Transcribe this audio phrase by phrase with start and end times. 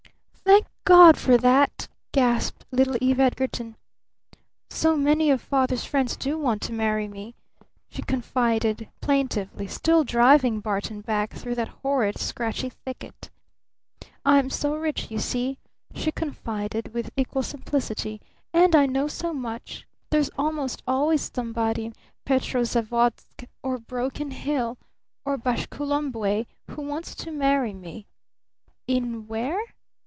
[0.43, 3.77] "Thank God for that!" gasped little Eve Edgarton.
[4.69, 7.35] "So many of Father's friends do want to marry me,"
[7.89, 13.29] she confided plaintively, still driving Barton back through that horrid scratchy thicket.
[14.25, 15.57] "I'm so rich, you see,"
[15.95, 18.19] she confided with equal simplicity,
[18.51, 21.93] "and I know so much there's almost always somebody in
[22.25, 24.77] Petrozavodsk or Broken Hill
[25.23, 28.07] or Bashukulumbwe who wants to marry me."
[28.87, 29.61] "In where?"